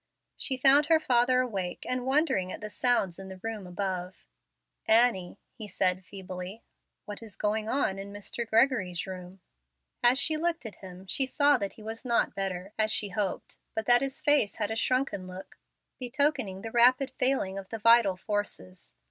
She 0.35 0.57
found 0.57 0.87
her 0.87 0.99
father 0.99 1.41
awake, 1.41 1.85
and 1.87 2.07
wondering 2.07 2.51
at 2.51 2.59
the 2.59 2.71
sounds 2.71 3.19
in 3.19 3.27
the 3.27 3.37
room 3.37 3.67
above. 3.67 4.25
"Annie," 4.87 5.37
he 5.53 5.67
said, 5.67 6.03
feebly, 6.03 6.63
"what 7.05 7.21
is 7.21 7.35
going 7.35 7.69
on 7.69 7.99
in 7.99 8.11
Mr. 8.11 8.47
Gregory's 8.47 9.05
room?" 9.05 9.41
As 10.01 10.17
she 10.17 10.37
looked 10.37 10.65
at 10.65 10.77
him, 10.77 11.05
she 11.05 11.27
saw 11.27 11.55
that 11.59 11.73
he 11.73 11.83
was 11.83 12.03
not 12.03 12.33
better, 12.33 12.73
as 12.79 12.91
she 12.91 13.09
hoped, 13.09 13.59
but 13.75 13.85
that 13.85 14.01
his 14.01 14.21
face 14.21 14.55
had 14.55 14.71
a 14.71 14.75
shrunken 14.75 15.27
look, 15.27 15.59
betokening 15.99 16.63
the 16.63 16.71
rapid 16.71 17.11
failing 17.11 17.59
of 17.59 17.69
the 17.69 17.77
vital 17.77 18.17
forces. 18.17 18.95